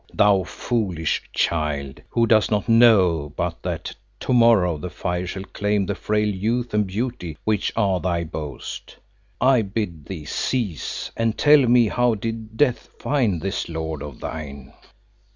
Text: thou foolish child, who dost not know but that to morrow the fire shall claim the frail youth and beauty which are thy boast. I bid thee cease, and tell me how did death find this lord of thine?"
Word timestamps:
thou 0.15 0.41
foolish 0.43 1.21
child, 1.31 2.01
who 2.09 2.25
dost 2.25 2.49
not 2.49 2.67
know 2.67 3.31
but 3.37 3.61
that 3.61 3.93
to 4.19 4.33
morrow 4.33 4.75
the 4.79 4.89
fire 4.89 5.27
shall 5.27 5.43
claim 5.43 5.85
the 5.85 5.93
frail 5.93 6.27
youth 6.27 6.73
and 6.73 6.87
beauty 6.87 7.37
which 7.43 7.71
are 7.75 7.99
thy 7.99 8.23
boast. 8.23 8.97
I 9.39 9.61
bid 9.61 10.07
thee 10.07 10.25
cease, 10.25 11.11
and 11.15 11.37
tell 11.37 11.67
me 11.67 11.87
how 11.87 12.15
did 12.15 12.57
death 12.57 12.89
find 12.97 13.39
this 13.41 13.69
lord 13.69 14.01
of 14.01 14.19
thine?" 14.19 14.73